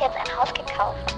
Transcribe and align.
jetzt 0.00 0.16
ein 0.16 0.36
Haus 0.36 0.52
gekauft. 0.54 1.16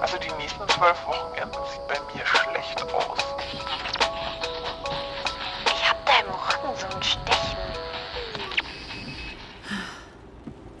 Also 0.00 0.18
die 0.18 0.32
nächsten 0.42 0.68
zwölf 0.68 1.06
Wochenenden 1.06 1.58
sieht 1.72 1.88
bei 1.88 1.94
mir 2.14 2.26
schlecht 2.26 2.82
aus. 2.92 3.18
Ich 5.66 5.88
hab 5.88 6.04
da 6.04 6.12
im 6.20 6.26
Rücken 6.26 6.76
so 6.78 6.96
ein 6.96 7.02
Stechen. 7.02 7.58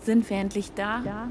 Sind 0.02 0.28
wir 0.28 0.36
endlich 0.36 0.74
da? 0.74 1.00
Ja. 1.04 1.28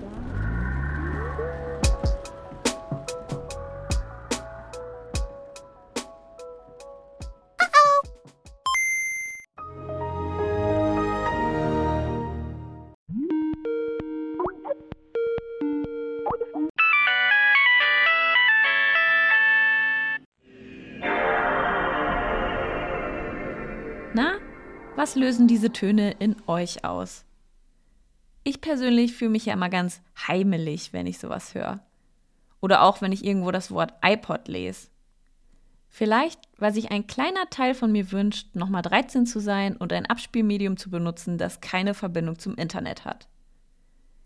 Na, 24.15 24.33
was 24.95 25.15
lösen 25.15 25.47
diese 25.47 25.71
Töne 25.71 26.11
in 26.11 26.35
euch 26.45 26.85
aus? 26.85 27.25
Ich 28.43 28.61
persönlich 28.61 29.13
fühle 29.13 29.31
mich 29.31 29.47
ja 29.47 29.53
immer 29.53 29.69
ganz 29.69 30.01
heimelig, 30.27 30.93
wenn 30.93 31.07
ich 31.07 31.17
sowas 31.17 31.55
höre. 31.55 31.79
Oder 32.61 32.83
auch, 32.83 33.01
wenn 33.01 33.11
ich 33.11 33.25
irgendwo 33.25 33.49
das 33.49 33.71
Wort 33.71 33.93
iPod 34.03 34.47
lese. 34.47 34.89
Vielleicht, 35.89 36.39
weil 36.57 36.71
sich 36.71 36.91
ein 36.91 37.07
kleiner 37.07 37.49
Teil 37.49 37.73
von 37.73 37.91
mir 37.91 38.11
wünscht, 38.11 38.55
nochmal 38.55 38.83
13 38.83 39.25
zu 39.25 39.39
sein 39.39 39.77
und 39.77 39.91
ein 39.91 40.05
Abspielmedium 40.05 40.77
zu 40.77 40.91
benutzen, 40.91 41.39
das 41.39 41.59
keine 41.59 41.95
Verbindung 41.95 42.37
zum 42.37 42.53
Internet 42.55 43.05
hat. 43.05 43.27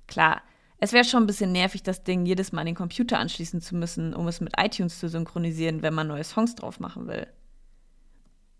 Klar, 0.08 0.42
es 0.80 0.92
wäre 0.92 1.06
schon 1.06 1.24
ein 1.24 1.28
bisschen 1.28 1.54
nervig, 1.54 1.84
das 1.84 2.04
Ding 2.04 2.26
jedes 2.26 2.52
Mal 2.52 2.62
an 2.62 2.68
den 2.68 2.76
Computer 2.76 3.20
anschließen 3.20 3.62
zu 3.62 3.76
müssen, 3.76 4.14
um 4.14 4.28
es 4.28 4.42
mit 4.42 4.54
iTunes 4.60 5.00
zu 5.00 5.08
synchronisieren, 5.08 5.82
wenn 5.82 5.94
man 5.94 6.08
neue 6.08 6.26
Songs 6.26 6.56
drauf 6.56 6.82
machen 6.82 7.08
will. 7.08 7.28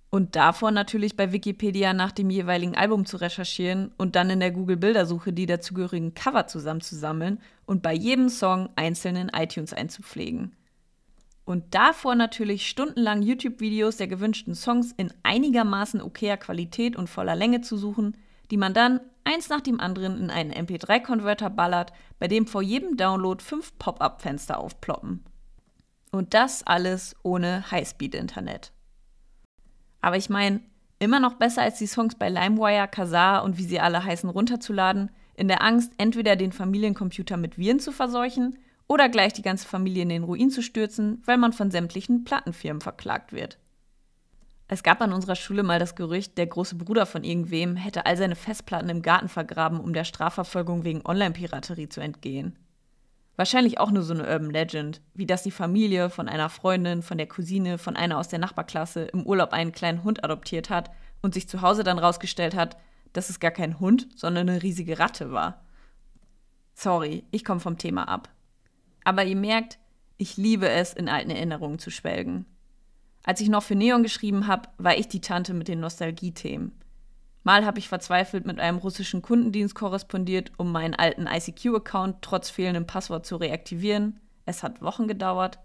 Und 0.09 0.38
davor 0.38 0.72
natürlich 0.72 1.17
bei 1.17 1.33
Wikipedia 1.33 1.94
nach 1.94 2.13
dem 2.13 2.30
jeweiligen 2.30 2.75
Album 2.75 3.05
zu 3.05 3.17
recherchieren 3.17 3.91
und 3.97 4.16
dann 4.16 4.30
in 4.30 4.39
der 4.39 4.52
Google-Bildersuche 4.52 5.33
die 5.33 5.45
dazugehörigen 5.45 6.13
Cover 6.13 6.47
zusammenzusammeln 6.47 7.41
und 7.66 7.81
bei 7.81 7.94
jedem 7.94 8.30
Song 8.30 8.69
einzeln 8.78 9.17
in 9.17 9.30
iTunes 9.30 9.73
einzupflegen. 9.73 10.55
Und 11.44 11.75
davor 11.75 12.16
natürlich 12.16 12.67
stundenlang 12.67 13.22
YouTube-Videos 13.22 13.97
der 13.97 14.08
gewünschten 14.08 14.55
Songs 14.55 14.94
in 14.95 15.13
einigermaßen 15.23 16.02
okayer 16.02 16.38
Qualität 16.38 16.95
und 16.95 17.09
voller 17.09 17.35
Länge 17.35 17.61
zu 17.61 17.78
suchen, 17.78 18.17
die 18.50 18.58
man 18.58 18.73
dann 18.73 19.02
eins 19.23 19.50
nach 19.50 19.61
dem 19.61 19.80
anderen 19.80 20.19
in 20.19 20.30
einen 20.30 20.52
MP3-Konverter 20.52 21.50
ballert, 21.50 21.91
bei 22.19 22.28
dem 22.28 22.47
vor 22.47 22.61
jedem 22.61 22.95
Download 22.95 23.44
fünf 23.44 23.78
Pop-up-Fenster 23.78 24.58
aufploppen. 24.58 25.23
Und 26.11 26.33
das 26.33 26.66
alles 26.66 27.16
ohne 27.23 27.69
Highspeed-Internet. 27.72 28.72
Aber 30.08 30.16
ich 30.16 30.30
meine, 30.30 30.61
immer 31.00 31.19
noch 31.19 31.33
besser 31.33 31.63
als 31.63 31.80
die 31.80 31.86
Songs 31.86 32.16
bei 32.16 32.30
LimeWire, 32.30 32.88
Kazaa 32.88 33.39
und 33.39 33.58
wie 33.58 33.66
sie 33.66 33.81
alle 33.81 34.05
heißen 34.05 34.30
runterzuladen, 34.30 35.11
in 35.36 35.50
der 35.50 35.61
Angst, 35.61 35.91
entweder 35.97 36.38
den 36.38 36.53
Familiencomputer 36.53 37.36
mit 37.36 37.58
Viren 37.58 37.81
zu 37.81 37.91
verseuchen 37.91 38.58
oder 38.88 39.09
gleich 39.09 39.33
die 39.33 39.41
ganze 39.41 39.67
Familie 39.67 40.03
in 40.03 40.08
den 40.08 40.23
Ruin 40.23 40.50
zu 40.50 40.63
stürzen, 40.63 41.22
weil 41.25 41.38
man 41.38 41.52
von 41.52 41.72
sämtlichen 41.72 42.23
Plattenfirmen 42.23 42.80
verklagt 42.80 43.33
wird. 43.33 43.58
Es 44.69 44.81
gab 44.81 45.02
an 45.02 45.11
unserer 45.11 45.35
Schule 45.35 45.63
mal 45.63 45.78
das 45.78 45.97
Gerücht, 45.97 46.38
der 46.38 46.47
große 46.47 46.75
Bruder 46.75 47.05
von 47.05 47.25
irgendwem 47.25 47.75
hätte 47.75 48.05
all 48.05 48.16
seine 48.16 48.38
Festplatten 48.38 48.88
im 48.88 49.02
Garten 49.02 49.28
vergraben, 49.28 49.81
um 49.81 49.91
der 49.91 50.05
Strafverfolgung 50.05 50.85
wegen 50.85 51.05
Online-Piraterie 51.05 51.89
zu 51.89 52.00
entgehen. 52.00 52.55
Wahrscheinlich 53.38 53.79
auch 53.79 53.91
nur 53.91 54.01
so 54.01 54.16
eine 54.16 54.28
Urban 54.28 54.50
Legend, 54.50 55.00
wie 55.13 55.28
dass 55.28 55.44
die 55.44 55.51
Familie 55.51 56.09
von 56.09 56.28
einer 56.28 56.50
Freundin, 56.50 57.03
von 57.03 57.19
der 57.19 57.28
Cousine, 57.28 57.78
von 57.78 57.95
einer 57.95 58.17
aus 58.17 58.28
der 58.28 58.39
Nachbarklasse 58.39 59.06
im 59.06 59.25
Urlaub 59.25 59.53
einen 59.53 59.72
kleinen 59.72 60.03
Hund 60.03 60.23
adoptiert 60.23 60.72
hat 60.72 60.89
und 61.22 61.35
sich 61.35 61.47
zu 61.47 61.62
Hause 61.62 61.84
dann 61.84 62.00
rausgestellt 62.00 62.56
hat, 62.56 62.78
dass 63.13 63.29
es 63.29 63.39
gar 63.39 63.51
kein 63.51 63.79
Hund, 63.79 64.07
sondern 64.16 64.50
eine 64.50 64.63
riesige 64.63 64.97
Ratte 64.97 65.31
war. 65.31 65.63
Sorry, 66.73 67.25
ich 67.29 67.45
komme 67.45 67.59
vom 67.59 67.78
Thema 67.78 68.07
ab. 68.07 68.29
Aber 69.03 69.23
ihr 69.23 69.35
merkt, 69.35 69.78
ich 70.17 70.35
liebe 70.38 70.67
es, 70.67 70.94
in 70.94 71.07
alten 71.07 71.29
Erinnerungen 71.29 71.78
zu 71.78 71.91
schwelgen. 71.91 72.45
Als 73.23 73.39
ich 73.39 73.50
noch 73.50 73.63
für 73.63 73.75
Neon 73.75 74.01
geschrieben 74.01 74.47
habe, 74.47 74.69
war 74.79 74.97
ich 74.97 75.09
die 75.09 75.22
Tante 75.22 75.53
mit 75.53 75.67
den 75.67 75.79
Nostalgie-Themen. 75.79 76.72
Mal 77.47 77.66
habe 77.66 77.80
ich 77.80 77.88
verzweifelt 77.88 78.46
mit 78.46 78.59
einem 78.59 78.78
russischen 78.78 79.22
Kundendienst 79.22 79.74
korrespondiert, 79.74 80.52
um 80.58 80.69
meinen 80.69 80.94
alten 80.94 81.28
ICQ-Account 81.28 82.18
trotz 82.22 82.50
fehlendem 82.50 82.85
Passwort 82.85 83.25
zu 83.25 83.38
reaktivieren. 83.38 84.19
Es 84.46 84.63
hat 84.63 84.81
Wochen 84.81 85.08
gedauert. 85.08 85.57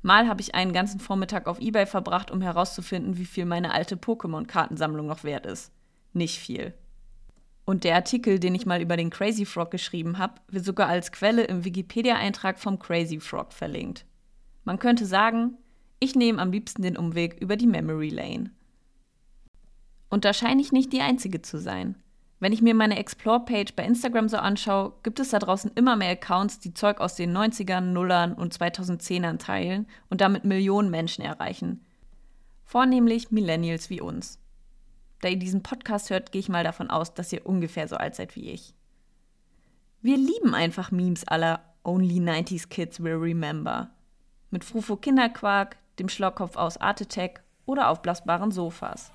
Mal 0.00 0.28
habe 0.28 0.40
ich 0.42 0.54
einen 0.54 0.72
ganzen 0.72 1.00
Vormittag 1.00 1.48
auf 1.48 1.58
eBay 1.58 1.86
verbracht, 1.86 2.30
um 2.30 2.40
herauszufinden, 2.40 3.18
wie 3.18 3.24
viel 3.24 3.46
meine 3.46 3.74
alte 3.74 3.96
Pokémon-Kartensammlung 3.96 5.08
noch 5.08 5.24
wert 5.24 5.44
ist. 5.44 5.72
Nicht 6.12 6.38
viel. 6.38 6.72
Und 7.64 7.82
der 7.82 7.96
Artikel, 7.96 8.38
den 8.38 8.54
ich 8.54 8.64
mal 8.64 8.80
über 8.80 8.96
den 8.96 9.10
Crazy 9.10 9.44
Frog 9.44 9.72
geschrieben 9.72 10.18
habe, 10.18 10.34
wird 10.46 10.64
sogar 10.64 10.88
als 10.88 11.10
Quelle 11.10 11.42
im 11.42 11.64
Wikipedia-Eintrag 11.64 12.60
vom 12.60 12.78
Crazy 12.78 13.18
Frog 13.18 13.52
verlinkt. 13.52 14.06
Man 14.62 14.78
könnte 14.78 15.04
sagen, 15.04 15.58
ich 15.98 16.14
nehme 16.14 16.40
am 16.40 16.52
liebsten 16.52 16.82
den 16.82 16.96
Umweg 16.96 17.40
über 17.40 17.56
die 17.56 17.66
Memory 17.66 18.10
Lane. 18.10 18.52
Und 20.10 20.24
da 20.24 20.32
scheine 20.32 20.60
ich 20.60 20.72
nicht 20.72 20.92
die 20.92 21.00
Einzige 21.00 21.42
zu 21.42 21.58
sein. 21.58 21.96
Wenn 22.40 22.52
ich 22.52 22.62
mir 22.62 22.74
meine 22.74 22.98
Explore-Page 22.98 23.74
bei 23.74 23.84
Instagram 23.84 24.28
so 24.28 24.36
anschaue, 24.36 24.92
gibt 25.02 25.18
es 25.18 25.30
da 25.30 25.40
draußen 25.40 25.72
immer 25.74 25.96
mehr 25.96 26.12
Accounts, 26.12 26.60
die 26.60 26.72
Zeug 26.72 27.00
aus 27.00 27.16
den 27.16 27.36
90ern, 27.36 27.80
Nullern 27.80 28.32
und 28.32 28.56
2010ern 28.56 29.38
teilen 29.38 29.86
und 30.08 30.20
damit 30.20 30.44
Millionen 30.44 30.90
Menschen 30.90 31.24
erreichen. 31.24 31.84
Vornehmlich 32.64 33.32
Millennials 33.32 33.90
wie 33.90 34.00
uns. 34.00 34.38
Da 35.20 35.28
ihr 35.28 35.38
diesen 35.38 35.64
Podcast 35.64 36.10
hört, 36.10 36.30
gehe 36.30 36.38
ich 36.40 36.48
mal 36.48 36.62
davon 36.62 36.90
aus, 36.90 37.12
dass 37.12 37.32
ihr 37.32 37.44
ungefähr 37.44 37.88
so 37.88 37.96
alt 37.96 38.14
seid 38.14 38.36
wie 38.36 38.50
ich. 38.50 38.74
Wir 40.00 40.16
lieben 40.16 40.54
einfach 40.54 40.92
Memes 40.92 41.26
aller 41.26 41.60
Only 41.82 42.20
90s 42.20 42.68
Kids 42.68 43.02
Will 43.02 43.14
Remember. 43.14 43.90
Mit 44.50 44.62
Frufo 44.62 44.96
Kinderquark, 44.96 45.76
dem 45.98 46.08
Schlauchkopf 46.08 46.56
aus 46.56 46.76
Art 46.76 47.02
Attack 47.02 47.42
oder 47.66 47.88
aufblasbaren 47.88 48.52
Sofas. 48.52 49.10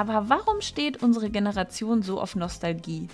Aber 0.00 0.30
warum 0.30 0.62
steht 0.62 1.02
unsere 1.02 1.28
Generation 1.28 2.00
so 2.00 2.22
auf 2.22 2.34
Nostalgie? 2.34 3.08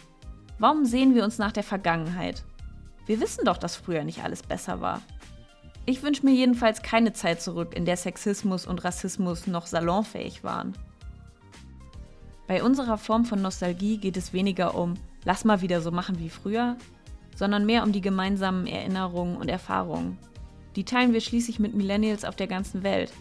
Warum 0.60 0.84
sehen 0.84 1.16
wir 1.16 1.24
uns 1.24 1.36
nach 1.36 1.50
der 1.50 1.64
Vergangenheit? 1.64 2.44
Wir 3.06 3.20
wissen 3.20 3.44
doch, 3.44 3.56
dass 3.56 3.74
früher 3.74 4.04
nicht 4.04 4.22
alles 4.22 4.44
besser 4.44 4.80
war. 4.80 5.02
Ich 5.84 6.04
wünsche 6.04 6.24
mir 6.24 6.32
jedenfalls 6.32 6.82
keine 6.82 7.12
Zeit 7.12 7.42
zurück, 7.42 7.74
in 7.74 7.86
der 7.86 7.96
Sexismus 7.96 8.68
und 8.68 8.84
Rassismus 8.84 9.48
noch 9.48 9.66
salonfähig 9.66 10.44
waren. 10.44 10.74
Bei 12.46 12.62
unserer 12.62 12.98
Form 12.98 13.24
von 13.24 13.42
Nostalgie 13.42 13.98
geht 13.98 14.16
es 14.16 14.32
weniger 14.32 14.76
um, 14.76 14.94
lass 15.24 15.44
mal 15.44 15.62
wieder 15.62 15.80
so 15.80 15.90
machen 15.90 16.20
wie 16.20 16.30
früher, 16.30 16.76
sondern 17.34 17.66
mehr 17.66 17.82
um 17.82 17.90
die 17.90 18.00
gemeinsamen 18.00 18.68
Erinnerungen 18.68 19.38
und 19.38 19.48
Erfahrungen. 19.48 20.18
Die 20.76 20.84
teilen 20.84 21.12
wir 21.12 21.20
schließlich 21.20 21.58
mit 21.58 21.74
Millennials 21.74 22.24
auf 22.24 22.36
der 22.36 22.46
ganzen 22.46 22.84
Welt. 22.84 23.12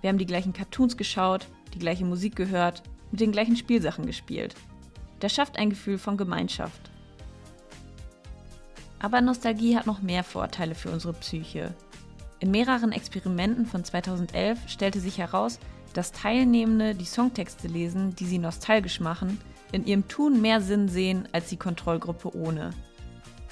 Wir 0.00 0.08
haben 0.08 0.16
die 0.16 0.24
gleichen 0.24 0.54
Cartoons 0.54 0.96
geschaut, 0.96 1.46
die 1.74 1.78
gleiche 1.78 2.06
Musik 2.06 2.34
gehört, 2.34 2.82
mit 3.14 3.20
den 3.20 3.30
gleichen 3.30 3.54
Spielsachen 3.54 4.06
gespielt. 4.06 4.56
Das 5.20 5.32
schafft 5.32 5.56
ein 5.56 5.70
Gefühl 5.70 5.98
von 5.98 6.16
Gemeinschaft. 6.16 6.90
Aber 8.98 9.20
Nostalgie 9.20 9.76
hat 9.76 9.86
noch 9.86 10.02
mehr 10.02 10.24
Vorteile 10.24 10.74
für 10.74 10.90
unsere 10.90 11.12
Psyche. 11.12 11.72
In 12.40 12.50
mehreren 12.50 12.90
Experimenten 12.90 13.66
von 13.66 13.84
2011 13.84 14.68
stellte 14.68 14.98
sich 14.98 15.18
heraus, 15.18 15.60
dass 15.92 16.10
Teilnehmende, 16.10 16.96
die 16.96 17.04
Songtexte 17.04 17.68
lesen, 17.68 18.16
die 18.16 18.26
sie 18.26 18.38
nostalgisch 18.38 18.98
machen, 18.98 19.40
in 19.70 19.86
ihrem 19.86 20.08
Tun 20.08 20.40
mehr 20.40 20.60
Sinn 20.60 20.88
sehen 20.88 21.28
als 21.30 21.48
die 21.50 21.56
Kontrollgruppe 21.56 22.36
ohne. 22.36 22.70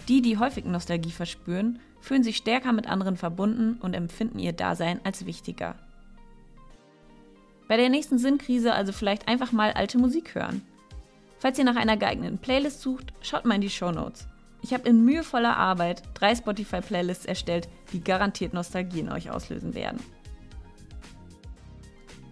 Die, 0.08 0.23
die 0.23 0.38
häufig 0.38 0.65
Nostalgie 0.65 1.12
verspüren, 1.12 1.79
fühlen 2.00 2.25
sich 2.25 2.37
stärker 2.37 2.73
mit 2.73 2.88
anderen 2.88 3.17
verbunden 3.17 3.75
und 3.81 3.94
empfinden 3.94 4.41
ihr 4.41 4.55
Dasein 4.55 4.99
als 5.05 5.25
wichtiger. 5.25 5.76
Bei 7.73 7.79
der 7.79 7.89
nächsten 7.89 8.19
Sinnkrise 8.19 8.75
also 8.75 8.93
vielleicht 8.93 9.29
einfach 9.29 9.51
mal 9.51 9.73
alte 9.73 9.97
Musik 9.97 10.35
hören. 10.35 10.61
Falls 11.39 11.59
ihr 11.59 11.65
nach 11.65 11.77
einer 11.77 11.97
geeigneten 11.97 12.37
Playlist 12.37 12.83
sucht, 12.83 13.15
schaut 13.23 13.47
mal 13.47 13.55
in 13.55 13.63
die 13.63 13.71
Show 13.71 13.91
Notes. 13.91 14.29
Ich 14.61 14.75
habe 14.75 14.87
in 14.87 15.07
mühevoller 15.07 15.57
Arbeit 15.57 16.03
drei 16.13 16.35
Spotify-Playlists 16.35 17.25
erstellt, 17.25 17.71
die 17.95 18.05
garantiert 18.05 18.53
Nostalgie 18.53 19.01
in 19.01 19.11
euch 19.11 19.31
auslösen 19.31 19.75
werden. 19.75 20.01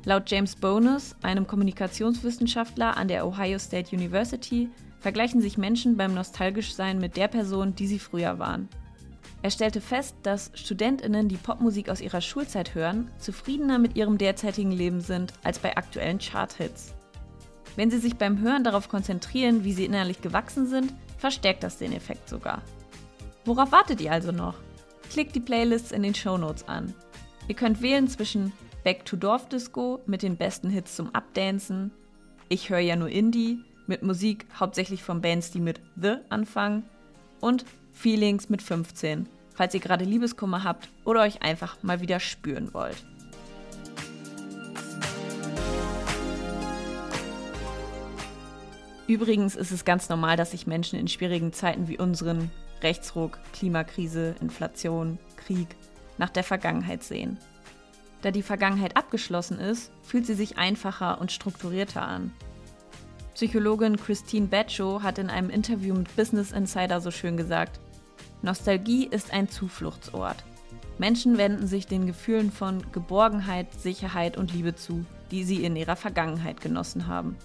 Laut 0.04 0.30
James 0.30 0.56
Bonus, 0.56 1.16
einem 1.22 1.46
Kommunikationswissenschaftler 1.46 2.98
an 2.98 3.08
der 3.08 3.26
Ohio 3.26 3.58
State 3.58 3.96
University, 3.96 4.68
vergleichen 4.98 5.40
sich 5.40 5.56
Menschen 5.56 5.96
beim 5.96 6.12
Nostalgischsein 6.12 6.98
mit 6.98 7.16
der 7.16 7.28
Person, 7.28 7.74
die 7.74 7.86
sie 7.86 7.98
früher 7.98 8.38
waren. 8.38 8.68
Er 9.42 9.50
stellte 9.50 9.80
fest, 9.80 10.16
dass 10.22 10.50
Studentinnen, 10.54 11.28
die 11.28 11.36
Popmusik 11.36 11.88
aus 11.88 12.00
ihrer 12.00 12.20
Schulzeit 12.20 12.74
hören, 12.74 13.10
zufriedener 13.18 13.78
mit 13.78 13.96
ihrem 13.96 14.18
derzeitigen 14.18 14.70
Leben 14.70 15.00
sind 15.00 15.32
als 15.42 15.58
bei 15.58 15.76
aktuellen 15.76 16.18
Charthits. 16.18 16.94
Wenn 17.76 17.90
sie 17.90 17.98
sich 17.98 18.16
beim 18.16 18.40
Hören 18.40 18.64
darauf 18.64 18.88
konzentrieren, 18.88 19.64
wie 19.64 19.72
sie 19.72 19.86
innerlich 19.86 20.20
gewachsen 20.20 20.66
sind, 20.66 20.92
verstärkt 21.16 21.62
das 21.62 21.78
den 21.78 21.92
Effekt 21.92 22.28
sogar. 22.28 22.62
Worauf 23.44 23.72
wartet 23.72 24.00
ihr 24.00 24.12
also 24.12 24.32
noch? 24.32 24.56
Klickt 25.10 25.34
die 25.34 25.40
Playlists 25.40 25.92
in 25.92 26.02
den 26.02 26.14
Shownotes 26.14 26.68
an. 26.68 26.94
Ihr 27.48 27.54
könnt 27.54 27.80
wählen 27.80 28.08
zwischen 28.08 28.52
Back 28.84 29.04
to 29.04 29.16
Dorf 29.16 29.48
Disco 29.48 30.00
mit 30.06 30.22
den 30.22 30.36
besten 30.36 30.68
Hits 30.70 30.96
zum 30.96 31.14
Abdancen, 31.14 31.92
Ich 32.48 32.68
höre 32.68 32.80
ja 32.80 32.96
nur 32.96 33.08
Indie 33.08 33.64
mit 33.86 34.02
Musik 34.02 34.46
hauptsächlich 34.58 35.02
von 35.02 35.20
Bands, 35.20 35.50
die 35.50 35.60
mit 35.60 35.80
The 35.96 36.16
anfangen 36.28 36.84
und 37.40 37.64
Feelings 37.92 38.48
mit 38.48 38.62
15, 38.62 39.28
falls 39.54 39.74
ihr 39.74 39.80
gerade 39.80 40.04
Liebeskummer 40.04 40.64
habt 40.64 40.88
oder 41.04 41.22
euch 41.22 41.42
einfach 41.42 41.82
mal 41.82 42.00
wieder 42.00 42.20
spüren 42.20 42.72
wollt. 42.72 43.04
Übrigens 49.06 49.56
ist 49.56 49.72
es 49.72 49.84
ganz 49.84 50.08
normal, 50.08 50.36
dass 50.36 50.52
sich 50.52 50.68
Menschen 50.68 50.98
in 50.98 51.08
schwierigen 51.08 51.52
Zeiten 51.52 51.88
wie 51.88 51.98
unseren 51.98 52.50
Rechtsruck, 52.80 53.38
Klimakrise, 53.52 54.36
Inflation, 54.40 55.18
Krieg 55.36 55.66
nach 56.16 56.30
der 56.30 56.44
Vergangenheit 56.44 57.02
sehen. 57.02 57.36
Da 58.22 58.30
die 58.30 58.42
Vergangenheit 58.42 58.96
abgeschlossen 58.96 59.58
ist, 59.58 59.90
fühlt 60.02 60.26
sie 60.26 60.34
sich 60.34 60.58
einfacher 60.58 61.20
und 61.20 61.32
strukturierter 61.32 62.02
an. 62.02 62.32
Psychologin 63.34 63.96
Christine 63.96 64.46
Batcho 64.46 65.02
hat 65.02 65.18
in 65.18 65.30
einem 65.30 65.50
Interview 65.50 65.94
mit 65.94 66.14
Business 66.16 66.52
Insider 66.52 67.00
so 67.00 67.10
schön 67.10 67.36
gesagt, 67.36 67.80
Nostalgie 68.42 69.06
ist 69.06 69.32
ein 69.32 69.48
Zufluchtsort. 69.48 70.44
Menschen 70.98 71.38
wenden 71.38 71.66
sich 71.66 71.86
den 71.86 72.06
Gefühlen 72.06 72.50
von 72.50 72.82
Geborgenheit, 72.92 73.72
Sicherheit 73.72 74.36
und 74.36 74.52
Liebe 74.52 74.74
zu, 74.74 75.04
die 75.30 75.44
sie 75.44 75.64
in 75.64 75.76
ihrer 75.76 75.96
Vergangenheit 75.96 76.60
genossen 76.60 77.06
haben. 77.06 77.36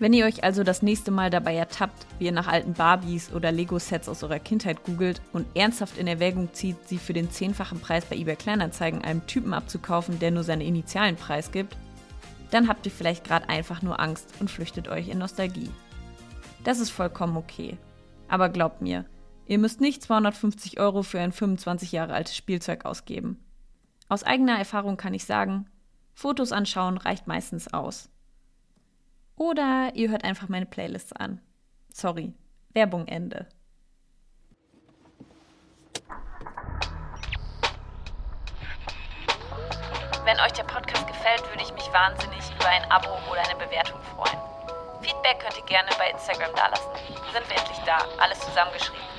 Wenn 0.00 0.12
ihr 0.12 0.26
euch 0.26 0.44
also 0.44 0.62
das 0.62 0.82
nächste 0.82 1.10
Mal 1.10 1.28
dabei 1.28 1.56
ertappt, 1.56 2.06
wie 2.18 2.26
ihr 2.26 2.32
nach 2.32 2.46
alten 2.46 2.74
Barbies 2.74 3.32
oder 3.32 3.50
Lego-Sets 3.50 4.08
aus 4.08 4.22
eurer 4.22 4.38
Kindheit 4.38 4.84
googelt 4.84 5.20
und 5.32 5.46
ernsthaft 5.56 5.98
in 5.98 6.06
Erwägung 6.06 6.52
zieht, 6.52 6.76
sie 6.86 6.98
für 6.98 7.12
den 7.12 7.32
zehnfachen 7.32 7.80
Preis 7.80 8.04
bei 8.04 8.14
eBay 8.14 8.36
Kleinanzeigen 8.36 9.02
einem 9.02 9.26
Typen 9.26 9.52
abzukaufen, 9.52 10.20
der 10.20 10.30
nur 10.30 10.44
seine 10.44 10.64
Initialen 10.64 11.16
preisgibt, 11.16 11.76
dann 12.50 12.68
habt 12.68 12.86
ihr 12.86 12.92
vielleicht 12.92 13.24
gerade 13.24 13.48
einfach 13.48 13.82
nur 13.82 14.00
Angst 14.00 14.32
und 14.40 14.50
flüchtet 14.50 14.88
euch 14.88 15.08
in 15.08 15.18
Nostalgie. 15.18 15.70
Das 16.64 16.80
ist 16.80 16.90
vollkommen 16.90 17.36
okay. 17.36 17.78
Aber 18.28 18.48
glaubt 18.48 18.82
mir, 18.82 19.04
ihr 19.46 19.58
müsst 19.58 19.80
nicht 19.80 20.02
250 20.02 20.80
Euro 20.80 21.02
für 21.02 21.20
ein 21.20 21.32
25 21.32 21.92
Jahre 21.92 22.14
altes 22.14 22.36
Spielzeug 22.36 22.84
ausgeben. 22.84 23.42
Aus 24.08 24.24
eigener 24.24 24.58
Erfahrung 24.58 24.96
kann 24.96 25.14
ich 25.14 25.24
sagen, 25.24 25.66
Fotos 26.14 26.52
anschauen 26.52 26.98
reicht 26.98 27.26
meistens 27.26 27.72
aus. 27.72 28.10
Oder 29.36 29.92
ihr 29.94 30.10
hört 30.10 30.24
einfach 30.24 30.48
meine 30.48 30.66
Playlists 30.66 31.12
an. 31.12 31.40
Sorry, 31.92 32.34
Werbung 32.72 33.06
Ende. 33.06 33.46
Wenn 40.24 40.40
euch 40.40 40.52
der 40.52 40.64
Podcast 40.64 41.07
gefällt, 41.28 41.50
würde 41.50 41.62
ich 41.62 41.72
mich 41.72 41.92
wahnsinnig 41.92 42.44
über 42.54 42.68
ein 42.68 42.90
Abo 42.90 43.08
oder 43.30 43.40
eine 43.42 43.56
Bewertung 43.56 44.00
freuen. 44.16 44.38
Feedback 45.00 45.40
könnt 45.40 45.56
ihr 45.56 45.64
gerne 45.64 45.90
bei 45.98 46.10
Instagram 46.10 46.54
dalassen. 46.54 46.90
Sind 47.32 47.48
wir 47.48 47.56
endlich 47.56 47.78
da? 47.86 47.98
Alles 48.18 48.40
zusammengeschrieben. 48.40 49.17